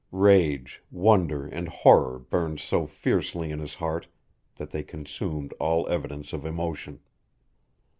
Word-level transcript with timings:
Rage, 0.11 0.81
wonder, 0.89 1.45
and 1.45 1.67
horror 1.69 2.17
burned 2.17 2.59
so 2.59 2.87
fiercely 2.87 3.51
in 3.51 3.59
his 3.59 3.75
heart 3.75 4.07
that 4.55 4.71
they 4.71 4.81
consumed 4.81 5.53
all 5.59 5.87
evidence 5.89 6.33
of 6.33 6.43
emotion. 6.43 7.01